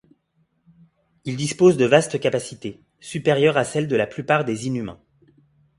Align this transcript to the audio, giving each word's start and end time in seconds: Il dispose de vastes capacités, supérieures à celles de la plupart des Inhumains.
Il 1.25 1.35
dispose 1.37 1.77
de 1.77 1.85
vastes 1.85 2.19
capacités, 2.19 2.81
supérieures 2.99 3.57
à 3.57 3.63
celles 3.63 3.87
de 3.87 3.95
la 3.95 4.07
plupart 4.07 4.45
des 4.45 4.65
Inhumains. 4.65 4.99